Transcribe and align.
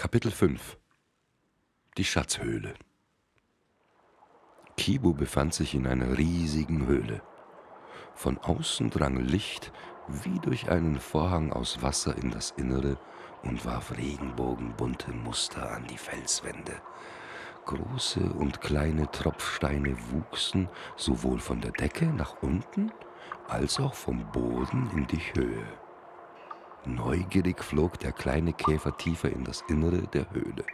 Kapitel 0.00 0.30
5 0.30 0.78
Die 1.98 2.06
Schatzhöhle 2.06 2.72
Kibo 4.78 5.12
befand 5.12 5.52
sich 5.52 5.74
in 5.74 5.86
einer 5.86 6.16
riesigen 6.16 6.86
Höhle. 6.86 7.20
Von 8.14 8.38
außen 8.38 8.88
drang 8.88 9.18
Licht 9.18 9.72
wie 10.08 10.38
durch 10.38 10.70
einen 10.70 10.98
Vorhang 10.98 11.52
aus 11.52 11.82
Wasser 11.82 12.16
in 12.16 12.30
das 12.30 12.52
Innere 12.52 12.98
und 13.42 13.66
warf 13.66 13.94
regenbogenbunte 13.94 15.12
Muster 15.12 15.70
an 15.70 15.86
die 15.86 15.98
Felswände. 15.98 16.80
Große 17.66 18.20
und 18.20 18.62
kleine 18.62 19.10
Tropfsteine 19.10 19.94
wuchsen 20.12 20.70
sowohl 20.96 21.40
von 21.40 21.60
der 21.60 21.72
Decke 21.72 22.06
nach 22.06 22.40
unten 22.40 22.90
als 23.48 23.78
auch 23.78 23.92
vom 23.92 24.32
Boden 24.32 24.88
in 24.94 25.06
die 25.08 25.34
Höhe. 25.34 25.89
Neugierig 26.86 27.62
flog 27.62 27.98
der 28.00 28.12
kleine 28.12 28.52
Käfer 28.52 28.96
tiefer 28.96 29.30
in 29.30 29.44
das 29.44 29.62
Innere 29.68 30.02
der 30.08 30.30
Höhle. 30.30 30.64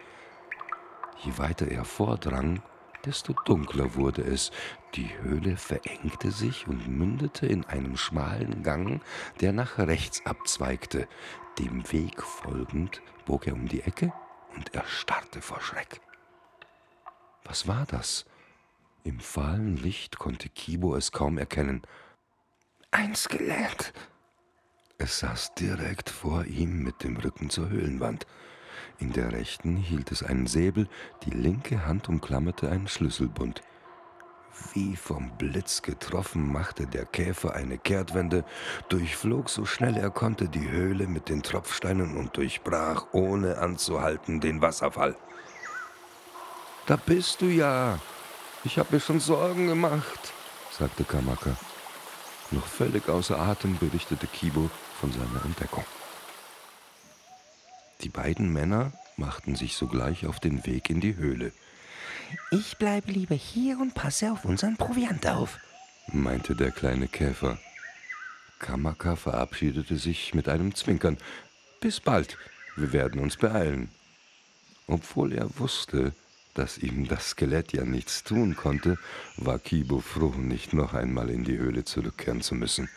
Je 1.24 1.36
weiter 1.38 1.68
er 1.68 1.84
vordrang, 1.84 2.62
desto 3.04 3.32
dunkler 3.44 3.94
wurde 3.94 4.22
es. 4.22 4.50
Die 4.94 5.10
Höhle 5.20 5.56
verengte 5.56 6.30
sich 6.30 6.68
und 6.68 6.86
mündete 6.86 7.46
in 7.46 7.64
einem 7.64 7.96
schmalen 7.96 8.62
Gang, 8.62 9.00
der 9.40 9.52
nach 9.52 9.78
rechts 9.78 10.24
abzweigte. 10.24 11.08
Dem 11.58 11.90
Weg 11.90 12.22
folgend 12.22 13.02
bog 13.24 13.46
er 13.46 13.54
um 13.54 13.66
die 13.66 13.82
Ecke 13.82 14.12
und 14.54 14.74
erstarrte 14.74 15.40
vor 15.40 15.60
Schreck. 15.60 16.00
Was 17.44 17.66
war 17.66 17.86
das? 17.86 18.26
Im 19.04 19.20
fahlen 19.20 19.76
Licht 19.76 20.18
konnte 20.18 20.48
Kibo 20.48 20.96
es 20.96 21.12
kaum 21.12 21.38
erkennen. 21.38 21.82
Ein 22.90 23.14
Skelett, 23.14 23.92
es 24.98 25.20
saß 25.20 25.54
direkt 25.54 26.10
vor 26.10 26.44
ihm 26.46 26.82
mit 26.82 27.04
dem 27.04 27.16
Rücken 27.16 27.50
zur 27.50 27.68
Höhlenwand. 27.68 28.26
In 28.98 29.12
der 29.12 29.32
rechten 29.32 29.76
hielt 29.76 30.10
es 30.10 30.22
einen 30.22 30.46
Säbel, 30.46 30.88
die 31.24 31.30
linke 31.30 31.86
Hand 31.86 32.08
umklammerte 32.08 32.70
einen 32.70 32.88
Schlüsselbund. 32.88 33.62
Wie 34.72 34.96
vom 34.96 35.36
Blitz 35.36 35.82
getroffen 35.82 36.50
machte 36.50 36.86
der 36.86 37.04
Käfer 37.04 37.54
eine 37.54 37.76
Kehrtwende, 37.76 38.44
durchflog 38.88 39.50
so 39.50 39.66
schnell 39.66 39.96
er 39.96 40.10
konnte 40.10 40.48
die 40.48 40.70
Höhle 40.70 41.06
mit 41.06 41.28
den 41.28 41.42
Tropfsteinen 41.42 42.16
und 42.16 42.36
durchbrach 42.36 43.06
ohne 43.12 43.58
anzuhalten 43.58 44.40
den 44.40 44.62
Wasserfall. 44.62 45.14
Da 46.86 46.96
bist 46.96 47.42
du 47.42 47.46
ja. 47.46 47.98
Ich 48.64 48.78
habe 48.78 48.94
mir 48.94 49.00
schon 49.00 49.20
Sorgen 49.20 49.66
gemacht, 49.66 50.32
sagte 50.70 51.04
Kamaka. 51.04 51.54
Noch 52.50 52.66
völlig 52.66 53.08
außer 53.08 53.38
Atem 53.38 53.76
berichtete 53.78 54.26
Kibo 54.26 54.70
von 55.00 55.12
seiner 55.12 55.44
Entdeckung. 55.44 55.84
Die 58.02 58.08
beiden 58.08 58.52
Männer 58.52 58.92
machten 59.16 59.56
sich 59.56 59.76
sogleich 59.76 60.26
auf 60.26 60.38
den 60.38 60.64
Weg 60.66 60.90
in 60.90 61.00
die 61.00 61.16
Höhle. 61.16 61.52
Ich 62.50 62.76
bleibe 62.76 63.10
lieber 63.12 63.34
hier 63.34 63.78
und 63.80 63.94
passe 63.94 64.32
auf 64.32 64.44
unseren 64.44 64.76
Proviant 64.76 65.26
auf, 65.26 65.58
meinte 66.08 66.54
der 66.54 66.70
kleine 66.70 67.08
Käfer. 67.08 67.58
Kamaka 68.58 69.16
verabschiedete 69.16 69.96
sich 69.96 70.34
mit 70.34 70.48
einem 70.48 70.74
Zwinkern. 70.74 71.18
Bis 71.80 72.00
bald, 72.00 72.38
wir 72.74 72.92
werden 72.92 73.20
uns 73.20 73.36
beeilen. 73.36 73.90
Obwohl 74.86 75.32
er 75.32 75.48
wusste, 75.58 76.12
dass 76.58 76.78
ihm 76.78 77.06
das 77.06 77.30
Skelett 77.30 77.72
ja 77.72 77.84
nichts 77.84 78.24
tun 78.24 78.56
konnte, 78.56 78.98
war 79.36 79.58
Kibo 79.58 80.00
froh, 80.00 80.34
nicht 80.36 80.72
noch 80.72 80.94
einmal 80.94 81.30
in 81.30 81.44
die 81.44 81.58
Höhle 81.58 81.84
zurückkehren 81.84 82.40
zu 82.40 82.54
müssen. 82.54 82.88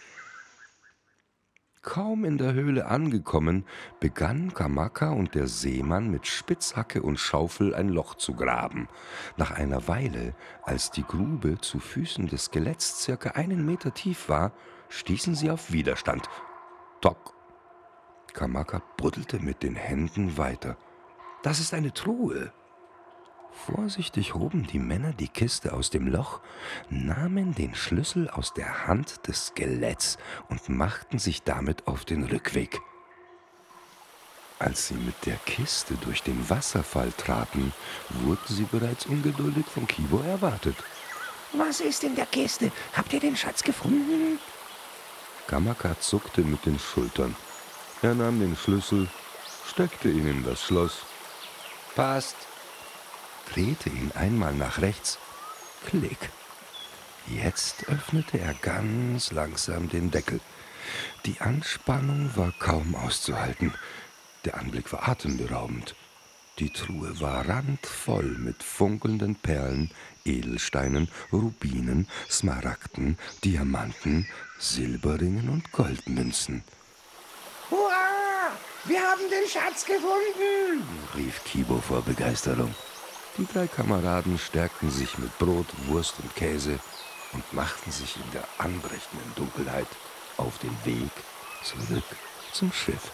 Kaum 1.82 2.26
in 2.26 2.38
der 2.38 2.54
Höhle 2.54 2.88
angekommen, 2.88 3.66
begannen 4.02 4.54
Kamaka 4.54 5.12
und 5.12 5.34
der 5.34 5.48
Seemann 5.48 6.12
mit 6.12 6.28
Spitzhacke 6.28 7.02
und 7.02 7.18
Schaufel 7.18 7.74
ein 7.74 7.88
Loch 7.88 8.16
zu 8.16 8.34
graben. 8.34 8.90
Nach 9.38 9.52
einer 9.52 9.88
Weile, 9.88 10.36
als 10.64 10.92
die 10.92 11.04
Grube 11.04 11.60
zu 11.62 11.80
Füßen 11.80 12.28
des 12.28 12.46
Skeletts 12.46 13.02
circa 13.02 13.32
einen 13.32 13.66
Meter 13.66 13.94
tief 13.94 14.28
war, 14.28 14.52
stießen 14.90 15.36
sie 15.36 15.50
auf 15.50 15.72
Widerstand. 15.72 16.28
Tock! 17.00 17.34
Kamaka 18.34 18.82
buddelte 18.98 19.40
mit 19.40 19.64
den 19.64 19.76
Händen 19.76 20.38
weiter. 20.38 20.78
Das 21.44 21.62
ist 21.62 21.74
eine 21.74 21.94
Truhe, 21.94 22.52
Vorsichtig 23.52 24.34
hoben 24.34 24.66
die 24.68 24.80
Männer 24.80 25.14
die 25.14 25.28
Kiste 25.28 25.74
aus 25.74 25.90
dem 25.90 26.08
Loch, 26.08 26.40
nahmen 26.90 27.54
den 27.54 27.76
Schlüssel 27.76 28.30
aus 28.30 28.54
der 28.54 28.88
Hand 28.88 29.28
des 29.28 29.48
Skeletts 29.48 30.18
und 30.50 30.70
machten 30.70 31.20
sich 31.20 31.44
damit 31.44 31.88
auf 31.88 32.06
den 32.06 32.24
Rückweg. 32.24 32.80
Als 34.60 34.88
sie 34.90 34.96
mit 34.96 35.26
der 35.26 35.38
Kiste 35.46 35.96
durch 35.96 36.22
den 36.22 36.50
Wasserfall 36.50 37.12
traten, 37.14 37.74
wurden 38.10 38.40
sie 38.48 38.66
bereits 38.66 39.06
ungeduldig 39.06 39.66
von 39.66 39.88
Kibo 39.88 40.20
erwartet. 40.20 40.76
Was 41.54 41.80
ist 41.80 42.04
in 42.04 42.16
der 42.16 42.26
Kiste? 42.26 42.72
Habt 42.94 43.14
ihr 43.14 43.20
den 43.20 43.36
Schatz 43.36 43.64
gefunden? 43.64 44.38
Kamaka 45.48 46.00
zuckte 46.00 46.42
mit 46.42 46.66
den 46.66 46.78
Schultern. 46.78 47.36
Er 48.02 48.14
nahm 48.14 48.40
den 48.40 48.56
Schlüssel, 48.56 49.08
steckte 49.68 50.10
ihn 50.10 50.28
in 50.28 50.44
das 50.44 50.62
Schloss. 50.62 51.00
Passt, 51.96 52.36
drehte 53.54 53.90
ihn 53.90 54.12
einmal 54.16 54.54
nach 54.54 54.82
rechts. 54.82 55.18
Klick. 55.86 56.30
Jetzt 57.28 57.88
öffnete 57.90 58.40
er 58.40 58.54
ganz 58.56 59.32
langsam 59.32 59.90
den 59.90 60.12
Deckel. 60.12 60.40
Die 61.26 61.40
Anspannung 61.42 62.32
war 62.36 62.52
kaum 62.60 62.96
auszuhalten. 62.96 63.74
Der 64.46 64.58
Anblick 64.58 64.92
war 64.92 65.08
atemberaubend. 65.08 65.96
Die 66.60 66.72
Truhe 66.72 67.20
war 67.22 67.48
randvoll 67.48 68.36
mit 68.38 68.64
funkelnden 68.64 69.36
Perlen, 69.36 69.92
Edelsteinen, 70.26 71.08
Rubinen, 71.32 72.08
Smaragden, 72.30 73.18
Diamanten, 73.46 74.28
Silberringen 74.60 75.50
und 75.50 75.72
Goldmünzen. 75.72 76.64
Hurra! 77.70 78.52
Wir 78.86 79.00
haben 79.00 79.30
den 79.30 79.50
Schatz 79.50 79.86
gefunden! 79.86 80.84
rief 81.16 81.44
Kibo 81.46 81.80
vor 81.80 82.02
Begeisterung. 82.02 82.76
Die 83.40 83.48
drei 83.48 83.68
Kameraden 83.68 84.38
stärkten 84.38 84.92
sich 84.92 85.18
mit 85.18 85.38
Brot, 85.40 85.68
Wurst 85.88 86.16
und 86.22 86.36
Käse 86.36 86.78
und 87.32 87.54
machten 87.54 87.90
sich 87.90 88.18
in 88.18 88.32
der 88.34 88.44
anbrechenden 88.58 89.34
Dunkelheit 89.38 89.88
auf 90.36 90.58
den 90.58 90.76
Weg 90.84 91.12
zurück 91.64 92.04
zum 92.52 92.74
Schiff. 92.74 93.12